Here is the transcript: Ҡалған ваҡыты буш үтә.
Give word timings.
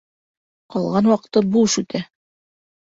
Ҡалған 0.75 1.11
ваҡыты 1.13 1.47
буш 1.59 1.81
үтә. 1.85 2.07